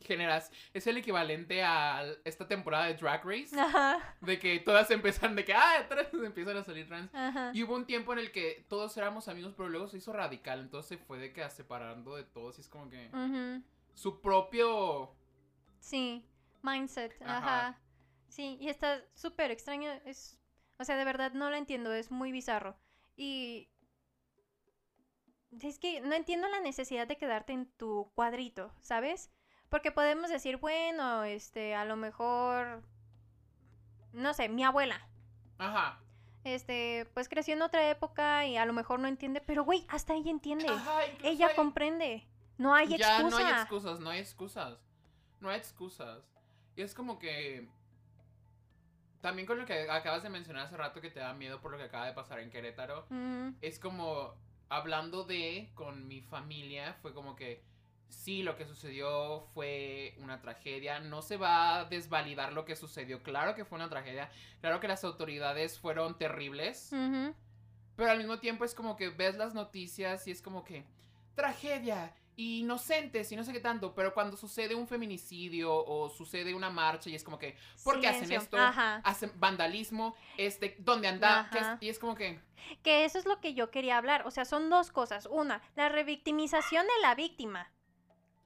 [0.05, 3.59] Generas, es el equivalente a esta temporada de Drag Race.
[3.59, 4.15] Ajá.
[4.21, 7.13] De que todas empiezan de que, ah, trans", empiezan a salir trans.
[7.13, 7.51] Ajá.
[7.53, 10.61] Y hubo un tiempo en el que todos éramos amigos, pero luego se hizo radical.
[10.61, 12.57] Entonces se fue de que a separando de todos.
[12.57, 13.09] Y es como que.
[13.93, 15.15] Su propio.
[15.79, 16.25] Sí,
[16.61, 17.37] mindset, Ajá.
[17.37, 17.79] ajá.
[18.27, 20.37] Sí, y está súper extraño, es,
[20.77, 22.75] o sea, de verdad no lo entiendo, es muy bizarro.
[23.15, 23.69] Y
[25.61, 29.31] es que no entiendo la necesidad de quedarte en tu cuadrito, ¿sabes?
[29.69, 32.81] Porque podemos decir, bueno, este, a lo mejor,
[34.13, 35.07] no sé, mi abuela,
[35.57, 35.99] Ajá.
[36.43, 40.13] este, pues creció en otra época y a lo mejor no entiende, pero güey, hasta
[40.13, 42.25] ella entiende, Ajá, ella hay- comprende,
[42.57, 43.29] no hay ya excusa.
[43.29, 44.77] no hay excusas, no hay excusas.
[45.41, 46.23] No hay excusas.
[46.77, 47.67] Y es como que.
[49.21, 51.77] También con lo que acabas de mencionar hace rato que te da miedo por lo
[51.77, 53.05] que acaba de pasar en Querétaro.
[53.61, 54.33] Es como.
[54.69, 55.69] Hablando de.
[55.75, 56.93] Con mi familia.
[57.01, 57.61] Fue como que.
[58.15, 60.99] Sí, lo que sucedió fue una tragedia.
[60.99, 63.21] No se va a desvalidar lo que sucedió.
[63.21, 64.31] Claro que fue una tragedia.
[64.61, 66.89] Claro que las autoridades fueron terribles.
[67.95, 70.85] Pero al mismo tiempo es como que ves las noticias y es como que
[71.35, 73.93] tragedia, inocentes y no sé qué tanto.
[73.93, 78.07] Pero cuando sucede un feminicidio o sucede una marcha y es como que, ¿por qué
[78.07, 78.57] hacen esto?
[78.57, 79.01] Ajá.
[79.03, 81.77] Hacen vandalismo, este, ¿dónde anda?
[81.79, 82.39] Y es como que,
[82.81, 84.25] Que eso es lo que yo quería hablar.
[84.25, 85.27] O sea, son dos cosas.
[85.27, 87.69] Una, la revictimización de la víctima.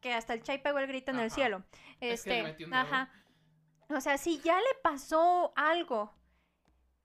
[0.02, 1.64] Que hasta el Chay pegó el grito en el cielo.
[2.00, 3.12] Es que le Este, ajá.
[3.90, 6.14] O sea, si ya le pasó algo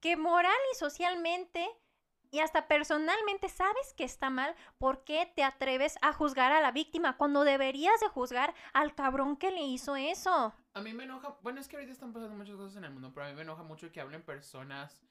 [0.00, 1.66] que moral y socialmente
[2.30, 6.72] y hasta personalmente sabes que está mal, ¿por qué te atreves a juzgar a la
[6.72, 10.52] víctima cuando deberías de juzgar al cabrón que le hizo eso?
[10.74, 13.12] a mí me enoja, bueno, es que ahorita están pasando muchas cosas en el mundo,
[13.14, 15.04] pero a mí me enoja mucho que hablen personas.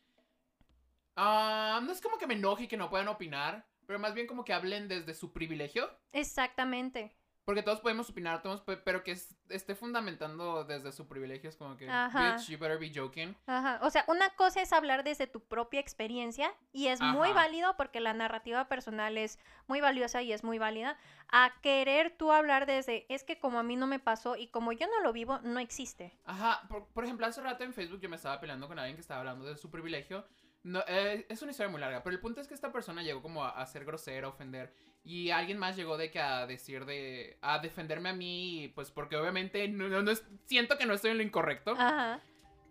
[1.16, 4.28] Ah, no es como que me enoje y que no puedan opinar, pero más bien
[4.28, 5.90] como que hablen desde su privilegio.
[6.12, 7.16] Exactamente.
[7.46, 11.58] Porque todos podemos opinar, todos, pe- pero que es- esté fundamentando desde su privilegio es
[11.58, 12.36] como que, Ajá.
[12.38, 13.36] bitch, you better be joking.
[13.48, 17.36] Ajá, o sea, una cosa es hablar desde tu propia experiencia y es muy Ajá.
[17.42, 20.98] válido porque la narrativa personal es muy valiosa y es muy válida,
[21.34, 24.72] a querer tú hablar desde, es que como a mí no me pasó y como
[24.72, 26.18] yo no lo vivo, no existe.
[26.24, 29.02] Ajá, por, por ejemplo, hace rato en Facebook yo me estaba peleando con alguien que
[29.02, 30.26] estaba hablando de su privilegio.
[30.64, 33.22] No, eh, es una historia muy larga, pero el punto es que esta persona llegó
[33.22, 34.74] como a, a ser grosera, a ofender.
[35.06, 37.38] Y alguien más llegó de que a decir de.
[37.42, 41.12] a defenderme a mí, pues porque obviamente no, no- no es- siento que no estoy
[41.12, 41.72] en lo incorrecto.
[41.72, 42.22] Ajá.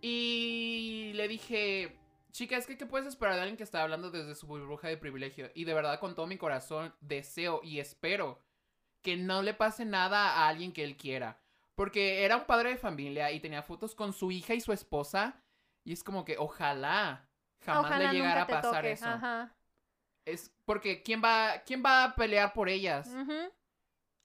[0.01, 1.97] Y le dije,
[2.33, 4.97] chica, es que ¿qué puedes esperar de alguien que está hablando desde su burbuja de
[4.97, 5.51] privilegio?
[5.55, 8.41] Y de verdad, con todo mi corazón, deseo y espero
[9.03, 11.39] que no le pase nada a alguien que él quiera.
[11.75, 15.43] Porque era un padre de familia y tenía fotos con su hija y su esposa.
[15.85, 17.29] Y es como que ojalá
[17.65, 18.93] jamás Ojalá le llegara a pasar toque.
[18.93, 19.07] eso.
[19.07, 19.55] Ajá.
[20.25, 23.11] Es porque ¿quién va, ¿quién va a pelear por ellas?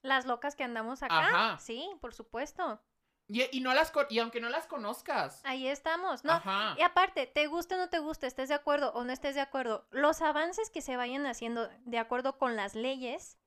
[0.04, 1.28] Las locas que andamos acá.
[1.28, 1.60] Ajá.
[1.60, 2.82] Sí, por supuesto.
[3.30, 5.42] Y, y no las, y aunque no las conozcas.
[5.44, 6.24] Ahí estamos.
[6.24, 6.76] No, Ajá.
[6.78, 9.42] Y aparte, te guste o no te guste, estés de acuerdo o no estés de
[9.42, 13.38] acuerdo, los avances que se vayan haciendo de acuerdo con las leyes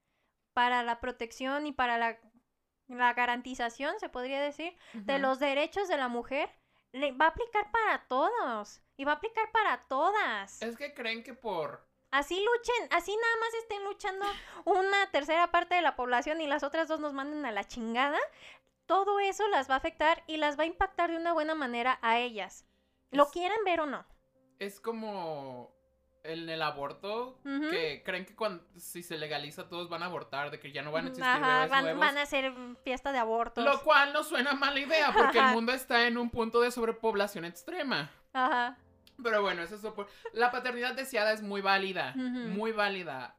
[0.52, 2.20] para la protección y para la,
[2.88, 6.50] la garantización, se podría decir, de los derechos de la mujer,
[6.92, 10.60] le va a aplicar para todos y va a aplicar para todas.
[10.60, 11.88] Es que creen que por...
[12.10, 14.26] Así luchen, así nada más estén luchando
[14.64, 18.18] una tercera parte de la población y las otras dos nos manden a la chingada.
[18.86, 21.98] Todo eso las va a afectar y las va a impactar de una buena manera
[22.02, 22.66] a ellas.
[23.12, 24.04] Lo Es- quieran ver o no.
[24.58, 25.72] Es como
[26.22, 30.60] en el aborto, que creen que cuando si se legaliza todos van a abortar, de
[30.60, 32.00] que ya no van a existir Ajá, bebés van, nuevos.
[32.00, 32.52] van a hacer
[32.84, 33.64] fiesta de abortos.
[33.64, 37.46] Lo cual no suena mala idea, porque el mundo está en un punto de sobrepoblación
[37.46, 38.10] extrema.
[38.34, 38.76] Ajá.
[39.22, 40.08] Pero bueno, eso es por...
[40.32, 43.36] La paternidad deseada es muy válida, muy válida.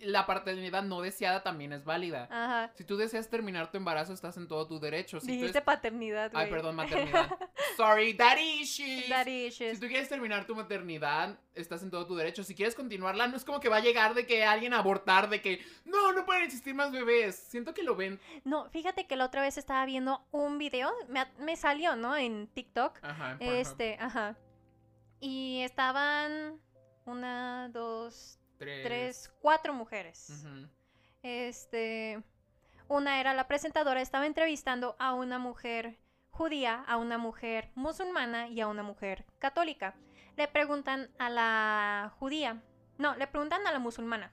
[0.00, 2.26] la paternidad no deseada también es válida.
[2.30, 2.72] Ajá.
[2.74, 5.20] Si tú deseas terminar tu embarazo, estás en todo tu derecho.
[5.20, 6.44] Si Dijiste es- paternidad, güey.
[6.44, 7.30] Ay, perdón, maternidad.
[7.76, 9.08] Sorry, daddy issues.
[9.08, 9.74] Daddy issues.
[9.74, 12.42] Si tú quieres terminar tu maternidad, estás en todo tu derecho.
[12.42, 15.40] Si quieres continuarla, no es como que va a llegar de que alguien abortar, de
[15.40, 17.36] que no, no pueden existir más bebés.
[17.36, 18.18] Siento que lo ven.
[18.42, 22.16] No, fíjate que la otra vez estaba viendo un video, me, me salió, ¿no?
[22.16, 22.98] En TikTok.
[23.02, 23.54] Ajá, en.
[23.56, 24.36] Este, ajá.
[25.20, 26.60] Y estaban
[27.04, 28.84] una, dos, tres.
[28.84, 30.44] tres, cuatro mujeres.
[31.22, 32.22] Este,
[32.88, 35.98] una era la presentadora, estaba entrevistando a una mujer
[36.30, 39.94] judía, a una mujer musulmana y a una mujer católica.
[40.36, 42.62] Le preguntan a la judía,
[42.96, 44.32] no, le preguntan a la musulmana,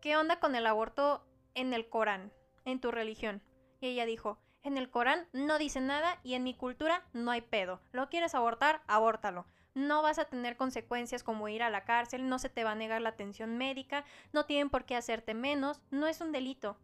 [0.00, 2.32] ¿qué onda con el aborto en el Corán,
[2.64, 3.42] en tu religión?
[3.80, 7.40] Y ella dijo, en el Corán no dice nada y en mi cultura no hay
[7.40, 7.80] pedo.
[7.92, 8.82] ¿Lo quieres abortar?
[8.86, 9.46] Abórtalo.
[9.74, 12.76] No vas a tener consecuencias como ir a la cárcel, no se te va a
[12.76, 16.76] negar la atención médica, no tienen por qué hacerte menos, no es un delito.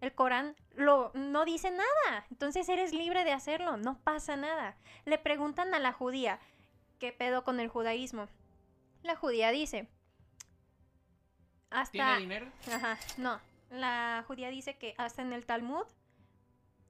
[0.00, 4.76] El Corán lo, no dice nada, entonces eres libre de hacerlo, no pasa nada.
[5.06, 6.38] Le preguntan a la judía,
[6.98, 8.28] ¿qué pedo con el judaísmo?
[9.02, 9.88] La judía dice,
[11.70, 11.92] hasta...
[11.92, 12.52] ¿Tiene dinero?
[12.70, 13.40] Ajá, no.
[13.70, 15.86] La judía dice que hasta en el Talmud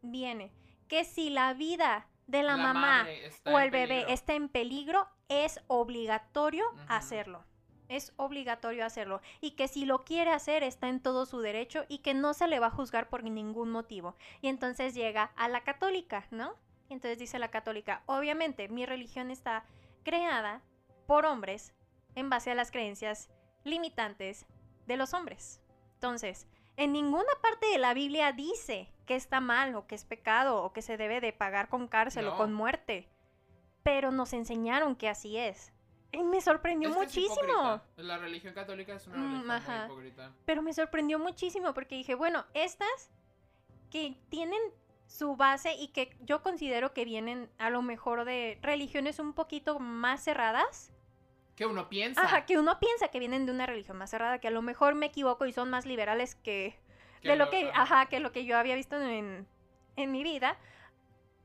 [0.05, 0.53] viene
[0.89, 3.07] que si la vida de la, mamá
[3.45, 4.13] o el bebé peligro.
[4.13, 7.45] está en peligro, es obligatorio hacerlo.
[7.89, 9.21] Es obligatorio hacerlo.
[9.41, 12.49] Y que si lo quiere hacer, está en todo su derecho y que no se
[12.49, 14.17] le va a juzgar por ningún motivo.
[14.41, 16.55] Y entonces llega a la católica, ¿no?
[16.89, 19.65] Y entonces dice la católica, obviamente mi religión está
[20.03, 20.63] creada
[21.07, 21.75] por hombres
[22.15, 23.31] en base a las creencias
[23.65, 24.47] limitantes
[24.87, 25.61] de los hombres.
[25.95, 30.63] Entonces, en ninguna parte de la Biblia dice que está mal o que es pecado
[30.63, 33.09] o que se debe de pagar con cárcel o con muerte.
[33.83, 35.73] Pero nos enseñaron que así es.
[36.11, 37.81] Y me sorprendió es muchísimo.
[37.97, 39.77] La religión católica es una Mm, religión ajá.
[39.77, 40.33] muy hipócrita.
[40.45, 43.11] Pero me sorprendió muchísimo porque dije, bueno, estas
[43.91, 44.61] que tienen
[45.07, 49.79] su base y que yo considero que vienen a lo mejor de religiones un poquito
[49.79, 50.93] más cerradas.
[51.57, 52.23] Que uno piensa.
[52.23, 54.95] Ajá, que uno piensa que vienen de una religión más cerrada, que a lo mejor
[54.95, 56.79] me equivoco y son más liberales que,
[57.23, 59.47] que de lo lo- que, ajá, que lo que yo había visto en,
[59.97, 60.59] en mi vida.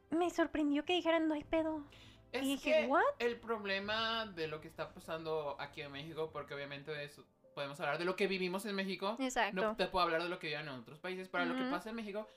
[0.09, 1.83] Me sorprendió que dijeran, no hay pedo.
[2.31, 6.29] Es y dije, que "What?" el problema de lo que está pasando aquí en México,
[6.31, 9.61] porque obviamente eso podemos hablar de lo que vivimos en México, Exacto.
[9.61, 11.89] no te puedo hablar de lo que viven en otros países, pero lo que pasa
[11.89, 12.27] en México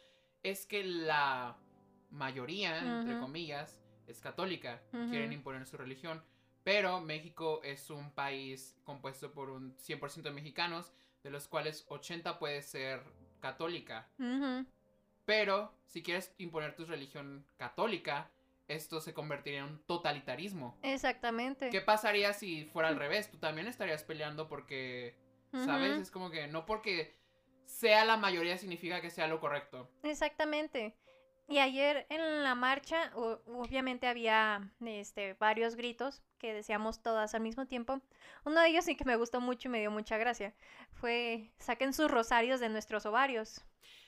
[0.42, 1.56] es que la
[2.10, 5.08] mayoría, entre comillas, es católica, Ujú.
[5.10, 6.22] quieren imponer su religión,
[6.64, 12.38] pero México es un país compuesto por un 100% de mexicanos, de los cuales 80
[12.38, 13.02] puede ser
[13.40, 14.08] católica.
[15.24, 18.30] Pero si quieres imponer tu religión católica,
[18.68, 20.78] esto se convertiría en un totalitarismo.
[20.82, 21.70] Exactamente.
[21.70, 23.30] ¿Qué pasaría si fuera al revés?
[23.30, 25.16] Tú también estarías peleando porque,
[25.52, 25.98] ¿sabes?
[25.98, 27.14] Es como que no porque
[27.66, 29.90] sea la mayoría significa que sea lo correcto.
[30.02, 30.94] Exactamente.
[31.52, 37.66] Y ayer en la marcha, obviamente había este, varios gritos que decíamos todas al mismo
[37.66, 38.00] tiempo.
[38.46, 40.54] Uno de ellos sí que me gustó mucho y me dio mucha gracia.
[40.92, 43.60] Fue, saquen sus rosarios de nuestros ovarios.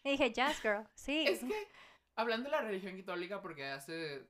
[0.04, 1.26] Y dije, yes, girl, sí.
[1.28, 1.68] Es que,
[2.16, 4.26] hablando de la religión católica, porque hace...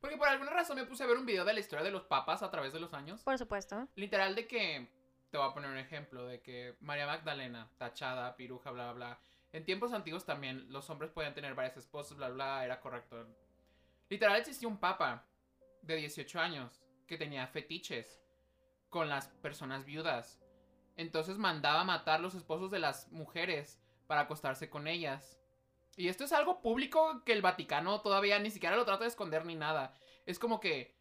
[0.00, 2.04] Porque por alguna razón me puse a ver un video de la historia de los
[2.04, 3.24] papas a través de los años.
[3.24, 3.88] Por supuesto.
[3.96, 4.88] Literal de que,
[5.30, 9.20] te voy a poner un ejemplo, de que María Magdalena, tachada, piruja, bla, bla, bla.
[9.56, 13.26] En tiempos antiguos también los hombres podían tener varias esposas, bla, bla, era correcto.
[14.10, 15.24] Literal existía un papa
[15.80, 18.20] de 18 años que tenía fetiches
[18.90, 20.38] con las personas viudas.
[20.98, 25.40] Entonces mandaba matar los esposos de las mujeres para acostarse con ellas.
[25.96, 29.46] Y esto es algo público que el Vaticano todavía ni siquiera lo trata de esconder
[29.46, 29.94] ni nada.
[30.26, 30.95] Es como que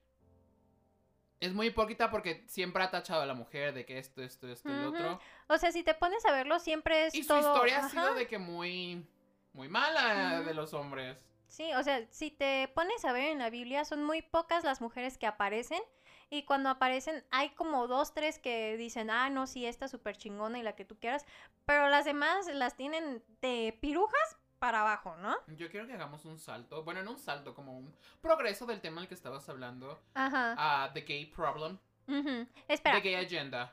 [1.40, 4.70] es muy hipócrita porque siempre ha tachado a la mujer de que esto, esto, esto
[4.70, 5.20] y lo otro.
[5.48, 7.40] O sea, si te pones a verlo, siempre es Y su todo...
[7.40, 9.06] historia ha sido de que muy,
[9.54, 11.18] muy mala de los hombres.
[11.48, 14.82] Sí, o sea, si te pones a ver en la Biblia, son muy pocas las
[14.82, 15.82] mujeres que aparecen.
[16.30, 20.58] Y cuando aparecen, hay como dos, tres que dicen, ah, no, sí, esta súper chingona
[20.58, 21.26] y la que tú quieras.
[21.66, 25.38] Pero las demás las tienen de pirujas para abajo, ¿no?
[25.58, 29.00] Yo quiero que hagamos un salto, bueno, no un salto, como un progreso del tema
[29.02, 30.56] del que estabas hablando, Ajá.
[30.86, 32.48] a The Gay Problem, Ujú.
[32.68, 33.72] Espera, The Gay Agenda.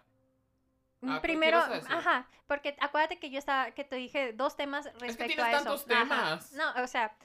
[1.02, 5.24] ah, ¿qué primero, ajá, porque acuérdate que yo estaba, que te dije dos temas respecto
[5.24, 5.64] tienes a eso.
[5.64, 6.02] tantos Ajá.
[6.02, 6.52] temas.
[6.52, 7.16] No, o sea,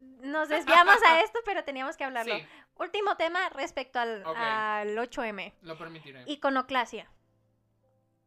[0.00, 2.34] nos desviamos a esto, pero teníamos que hablarlo.
[2.36, 5.54] Sí, Último tema respecto al, al 8M.
[5.62, 6.24] lo permitiré.
[6.26, 7.10] Iconoclasia.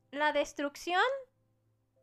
[0.10, 1.04] La destrucción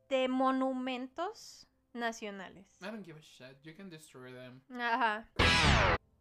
[0.09, 2.67] de monumentos nacionales.
[2.81, 4.63] I don't give a shit, you can destroy them.
[4.81, 5.29] Ajá.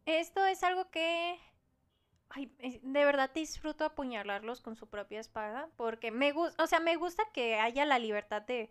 [0.06, 1.40] Esto es algo que
[2.30, 6.98] Ay, de verdad disfruto apuñalarlos con su propia espada porque me gusta, o sea, me
[6.98, 8.70] gusta que haya la libertad de,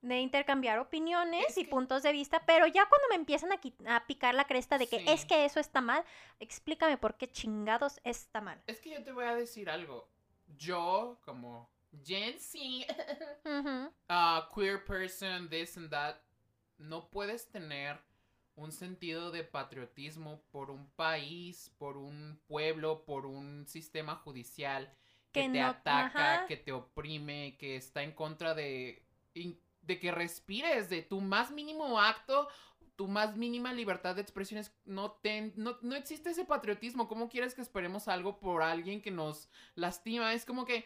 [0.00, 3.60] de intercambiar opiniones Es y que- puntos de vista, pero ya cuando me empiezan a,
[3.96, 5.04] a picar la cresta de que Sí.
[5.08, 6.02] es que eso está mal,
[6.40, 8.62] explícame por qué chingados está mal.
[8.66, 10.08] Es que yo te voy a decir algo.
[10.56, 11.70] Yo, como
[12.04, 12.58] Gen Z,
[13.44, 13.92] Ujú.
[14.08, 16.16] uh, queer person, this and that,
[16.78, 17.98] no puedes tener
[18.56, 24.92] un sentido de patriotismo por un país, por un pueblo, por un sistema judicial
[25.32, 26.46] que, Que te no- ataca, ajá.
[26.46, 29.04] que te oprime, que está en contra de,
[29.82, 32.48] de que respires, de tu más mínimo acto.
[32.96, 37.08] Tu más mínima libertad de expresión es no, ten, no, no existe ese patriotismo.
[37.08, 40.32] ¿Cómo quieres que esperemos algo por alguien que nos lastima?
[40.32, 40.84] Es como que,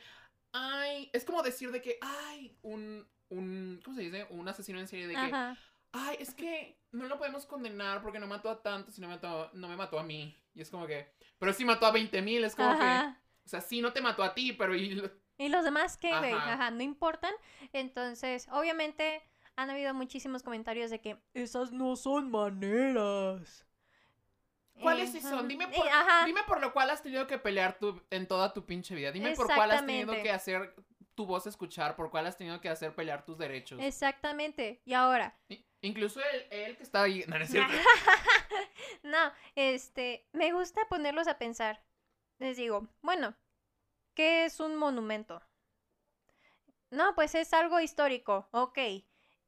[0.52, 4.26] ay, es como decir de que, ay, un, un, ¿cómo se dice?
[4.30, 5.58] Un asesino en serie de que, Ajá.
[5.98, 9.14] Ay, es que no lo podemos condenar porque no mató a tantos y no me
[9.14, 10.36] mató, no me mató a mí.
[10.54, 12.84] Y es como que, pero sí mató a 20 mil, es como que,
[13.44, 16.16] o sea, sí no te mató a ti, pero y lo- Y los demás que,
[16.18, 16.52] güey, Ajá.
[16.54, 17.32] ajá, no importan.
[17.72, 19.22] Entonces, obviamente,
[19.56, 23.64] han habido muchísimos comentarios de que esas no son maneras.
[24.80, 25.48] ¿Cuáles sí son?
[25.48, 26.24] Dime eh, por, ajá.
[26.26, 29.10] dime por lo cual has tenido que pelear tu, en toda tu pinche vida.
[29.10, 30.74] Dime por cuál has tenido que hacer
[31.18, 33.80] tu voz escuchar, por cuál has tenido que hacer pelear tus derechos.
[33.82, 34.80] Exactamente.
[34.84, 35.36] Y ahora,
[35.80, 37.24] Incluso él, él que está ahí.
[37.28, 37.72] No, no es cierto.
[39.02, 41.82] no, este, me gusta ponerlos a pensar.
[42.38, 43.34] Les digo, bueno,
[44.14, 45.42] ¿qué es un monumento?
[46.90, 48.78] No, pues es algo histórico, ok.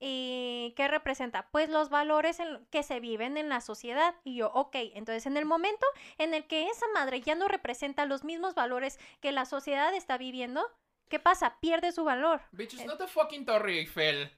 [0.01, 1.49] ¿Y qué representa?
[1.53, 4.17] Pues los valores en- que se viven en la sociedad.
[4.25, 5.87] Y yo, ok, entonces en el momento
[6.19, 10.19] en el que esa madre ya no representa los mismos valores que la sociedad está
[10.19, 10.69] viviendo,
[11.11, 11.59] ¿qué pasa?
[11.61, 12.41] Pierde su valor.
[12.53, 14.31] Bitch, it's not a fucking Torre Eiffel.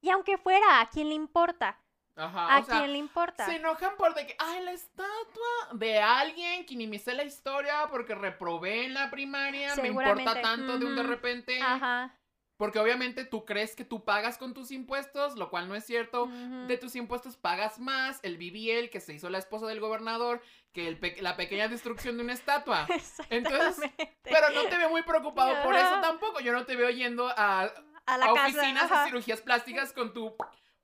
[0.00, 1.82] Y aunque fuera, ¿a quién le importa?
[2.14, 3.44] Ajá, ¿A o sea, quién le importa?
[3.44, 7.24] se enojan por de que, ay, la estatua de alguien que ni me sé la
[7.24, 11.60] historia porque reprobé en la primaria, me importa tanto de un de repente.
[11.60, 12.16] Ajá.
[12.56, 16.26] Porque obviamente tú crees que tú pagas con tus impuestos, lo cual no es cierto.
[16.66, 20.40] De tus impuestos pagas más el BBL que se hizo la esposa del gobernador
[20.72, 22.86] que el pe- la pequeña destrucción de una estatua.
[23.30, 23.90] Entonces.
[24.22, 26.40] Pero no te veo muy preocupado por eso tampoco.
[26.40, 27.70] Yo no te veo yendo a,
[28.06, 30.34] a la a oficinas de cirugías plásticas con tu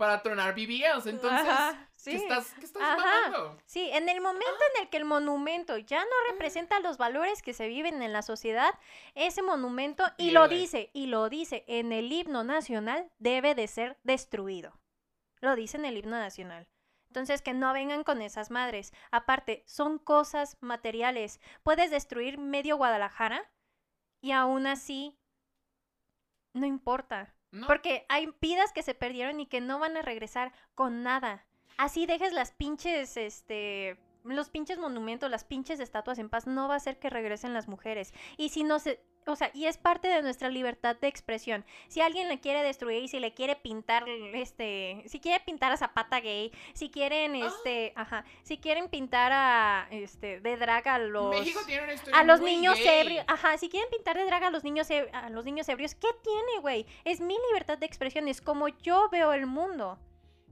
[0.03, 1.07] para tronar BBLs.
[1.07, 2.15] Entonces, Ajá, ¿qué sí.
[2.17, 2.97] estás, qué estás Ajá.
[2.97, 3.57] mamando?
[3.67, 7.55] Sí, en el momento en el que el monumento ya no representa los valores que
[7.55, 8.75] se viven en la sociedad,
[9.15, 13.97] ese monumento, y lo dice, y lo dice en el himno nacional, debe de ser
[14.03, 14.77] destruido.
[15.41, 16.67] Lo dice en el himno nacional.
[17.07, 18.93] Entonces, que no vengan con esas madres.
[19.13, 21.39] Aparte, son cosas materiales.
[21.63, 23.49] Puedes destruir medio Guadalajara
[24.21, 25.17] y aún así
[26.55, 27.37] no importa.
[27.67, 31.45] Porque hay vidas que se perdieron y que no van a regresar con nada.
[31.77, 36.75] Así dejes las pinches, este, los pinches monumentos, las pinches estatuas en paz, no va
[36.75, 38.15] a hacer que regresen las mujeres.
[38.37, 41.65] Y si no se, o sea, y es parte de nuestra libertad de expresión.
[41.89, 46.21] Si alguien le quiere destruir, si le quiere pintar, este, si quiere pintar a Zapata
[46.21, 51.61] gay, si quieren, este, ajá, si quieren pintar a, este, de drag a los México
[51.67, 53.01] tiene una historia a los muy niños gay.
[53.01, 53.25] ebrios.
[53.29, 56.09] Ajá, si quieren pintar de drag a los niños eb- a los niños ebrios, ¿qué
[56.23, 56.87] tiene, güey?
[57.05, 59.99] Es mi libertad de expresión, es como yo veo el mundo.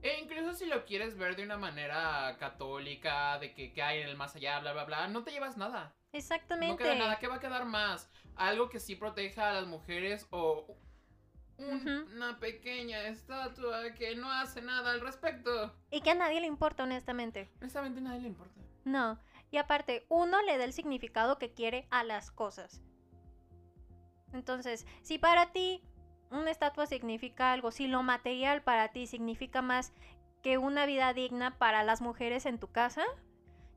[0.03, 4.07] E incluso si lo quieres ver de una manera católica, de que, que hay en
[4.09, 5.93] el más allá, bla, bla, bla, no te llevas nada.
[6.13, 6.83] No Exactamente.
[6.83, 7.19] queda nada.
[7.19, 8.09] ¿Qué va a quedar más?
[8.35, 10.77] Algo que sí proteja a las mujeres o
[11.57, 15.73] un- una pequeña estatua que no hace nada al respecto.
[15.89, 17.49] Y que a nadie le importa, honestamente.
[17.61, 18.59] Honestamente a nadie le importa.
[18.83, 19.19] No.
[19.51, 22.81] Y aparte, uno le da el significado que quiere a las cosas.
[24.33, 25.83] Entonces, si para ti
[26.29, 29.93] una estatua significa algo, si lo material para ti significa más
[30.41, 33.03] que una vida digna para las mujeres en tu casa,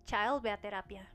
[0.06, 1.10] child, ve a terapia.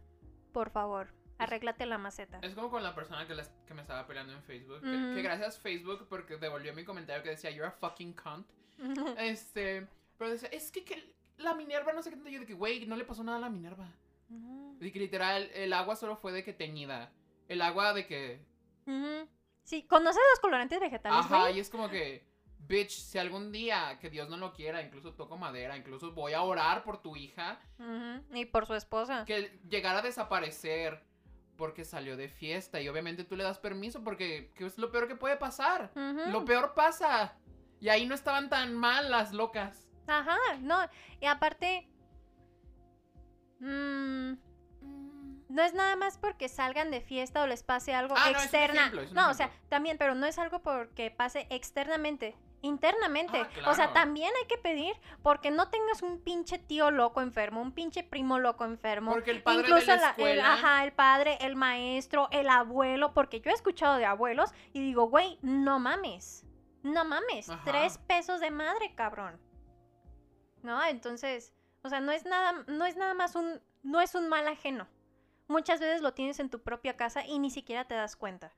[0.51, 1.07] Por favor,
[1.37, 2.39] arréglate la maceta.
[2.41, 4.81] Es como con la persona que, me estaba peleando en Facebook.
[4.81, 8.47] que- que, gracias Facebook porque devolvió mi comentario que decía, you're a fucking cunt.
[9.19, 12.29] Este, pero decía, es que, que la Minerva no sé qué tanto.
[12.29, 13.87] Yo de que, güey, no le pasó nada a la Minerva.
[14.29, 14.77] Ujú.
[14.79, 17.11] De que literal, el agua solo fue de que teñida.
[17.47, 18.45] El agua de que...
[19.63, 22.25] Sí, ¿conoces los colorantes vegetales, Ajá, y es como que,
[22.69, 26.41] bitch, si algún día, que Dios no lo quiera, incluso toco madera, incluso voy a
[26.43, 27.59] orar por tu hija,
[28.33, 29.25] Y por su esposa.
[29.25, 31.03] que llegara a desaparecer
[31.57, 32.79] porque salió de fiesta.
[32.79, 35.91] Y obviamente tú le das permiso porque ¿qué es lo peor que puede pasar?
[35.95, 37.35] Lo peor pasa.
[37.81, 39.89] Y ahí no estaban tan mal las locas.
[40.07, 40.77] Ajá, no.
[41.19, 41.89] Y aparte.
[43.59, 44.33] mm,
[45.49, 48.37] no es nada más porque salgan de fiesta o les pase algo Ah, no, es
[48.37, 48.79] un externa.
[48.81, 49.67] ejemplo, es un no, o sea, ejemplo.
[49.69, 52.35] también, pero no es algo porque pase externamente.
[52.61, 53.39] Internamente.
[53.63, 54.93] Ah, O sea, también hay que pedir
[55.23, 59.11] porque no tengas un pinche tío loco enfermo, un pinche primo loco enfermo.
[59.11, 63.13] Porque el padre Incluso de la la- el, ajá, el padre, el maestro, el abuelo,
[63.13, 66.45] porque yo he escuchado de abuelos y digo, güey, no mames,
[66.83, 67.61] no mames, Ajá.
[67.65, 69.39] tres pesos de madre, cabrón.
[70.61, 70.83] ¿No?
[70.85, 71.53] Entonces,
[71.83, 74.87] o sea, no es nada, no es nada más un, no es un mal ajeno.
[75.47, 78.53] Muchas veces lo tienes en tu propia casa y ni siquiera te das cuenta.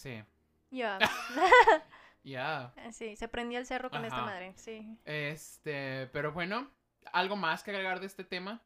[0.00, 0.24] Sí,
[0.70, 0.98] Ya.
[2.24, 2.72] ya.
[2.90, 4.96] sí, se prendió el cerro con esta madre, sí.
[5.04, 6.70] Este, pero bueno,
[7.12, 8.62] ¿algo más que agregar de este tema?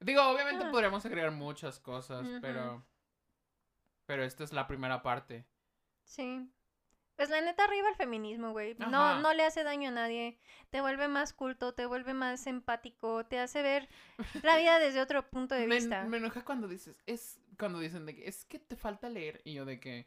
[0.00, 0.70] Digo, obviamente Ah.
[0.70, 2.86] podríamos agregar muchas cosas, pero...
[4.06, 5.44] Pero esta es la primera parte.
[6.04, 6.48] Sí.
[7.16, 8.74] Pues la neta arriba el feminismo, güey.
[8.78, 10.38] No, no le hace daño a nadie.
[10.70, 13.88] Te vuelve más culto, te vuelve más empático, te hace ver
[14.42, 16.04] la vida desde otro punto de Me, vista.
[16.04, 19.40] me enoja cuando dices, es cuando dicen de que es que te falta leer.
[19.44, 20.06] Y yo de que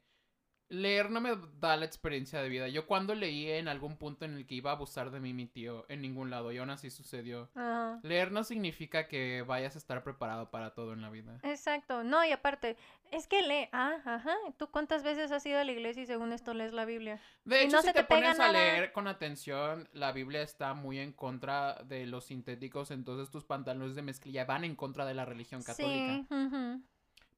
[0.69, 2.67] leer no me da la experiencia de vida.
[2.67, 5.47] Yo cuando leí en algún punto en el que iba a abusar de mí mi
[5.47, 7.49] tío, en ningún lado, y aún así sucedió.
[7.55, 7.99] Ajá.
[8.03, 11.39] Leer no significa que vayas a estar preparado para todo en la vida.
[11.43, 12.03] Exacto.
[12.03, 12.77] No, y aparte,
[13.11, 13.67] es que lee.
[13.71, 14.35] Ah, ajá.
[14.57, 17.19] ¿Tú cuántas veces has ido a la iglesia y según esto lees la Biblia?
[17.45, 20.75] De Y hecho, no si se te, pones a leer con atención, la Biblia está
[20.75, 25.15] muy en contra de los sintéticos, entonces tus pantalones de mezclilla van en contra de
[25.15, 26.25] la religión católica.
[26.29, 26.83] Sí.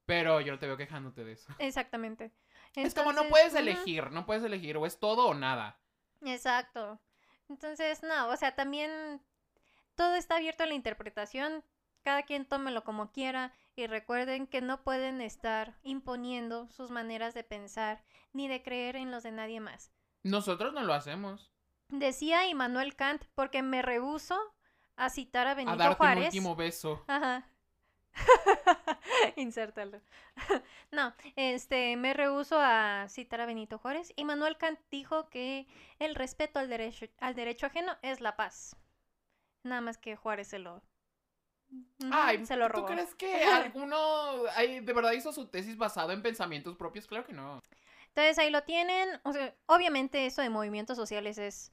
[0.05, 1.53] Pero yo no te veo quejándote de eso.
[1.59, 2.31] Exactamente.
[2.75, 5.79] Es como no puedes elegir, no puedes elegir, o es todo o nada.
[6.21, 6.99] Exacto.
[7.49, 9.21] Entonces, no, o sea, también
[9.95, 11.63] todo está abierto a la interpretación.
[12.03, 17.43] Cada quien tómelo como quiera y recuerden que no pueden estar imponiendo sus maneras de
[17.43, 18.03] pensar
[18.33, 19.91] ni de creer en los de nadie más.
[20.23, 21.51] Nosotros no lo hacemos.
[21.89, 24.39] Decía Immanuel Kant, porque me rehuso
[24.95, 26.21] a citar a Benito a darte Juárez.
[26.21, 27.03] un último beso.
[27.07, 27.47] Ajá.
[29.35, 30.01] Insértalo.
[30.91, 34.13] no, este, me rehuso a citar a Benito Juárez.
[34.15, 35.67] Y Manuel Kant dijo que
[35.99, 38.75] el respeto al derecho, al derecho ajeno es la paz.
[39.63, 40.81] Nada más que Juárez se lo.
[42.11, 42.87] Ay, se lo ¿tú robó.
[42.87, 43.97] crees que alguno
[44.55, 47.07] ay, de verdad hizo su tesis basado en pensamientos propios?
[47.07, 47.61] Claro que no.
[48.09, 49.09] Entonces ahí lo tienen.
[49.23, 51.71] O sea, obviamente esto de movimientos sociales es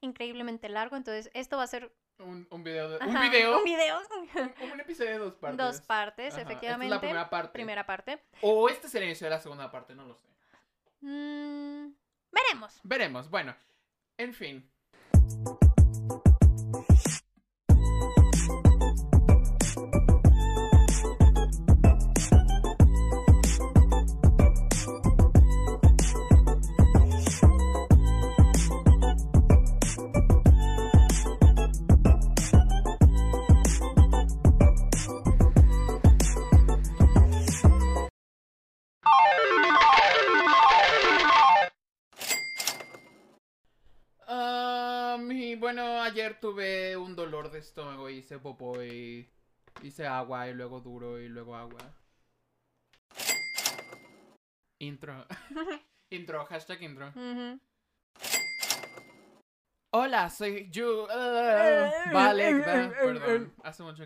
[0.00, 0.96] increíblemente largo.
[0.96, 1.92] Entonces esto va a ser.
[2.20, 2.90] Un, un video.
[2.90, 3.58] de- un video.
[3.58, 3.98] Un video.
[4.62, 5.58] Un, un episodio de dos partes.
[5.58, 6.94] Dos partes, Ajá, efectivamente.
[6.94, 7.52] Esta es la primera parte.
[7.52, 8.22] Primera parte.
[8.42, 10.28] O este es el inicio de la segunda parte, no lo sé.
[11.00, 11.94] Mm,
[12.30, 12.80] veremos.
[12.82, 13.30] Veremos.
[13.30, 13.56] Bueno,
[14.18, 14.70] en fin.
[47.60, 49.28] Estómago y hice popó y
[49.82, 51.80] hice agua y luego duro y luego agua.
[54.80, 55.26] Intro.
[56.10, 57.12] intro, hashtag intro.
[59.92, 61.06] Hola, soy yo.
[61.10, 63.52] ah, vale, perdón.
[63.62, 64.04] Hace mucho